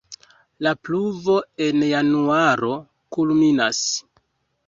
[0.67, 2.71] La pluvo en januaro
[3.17, 3.83] kulminas.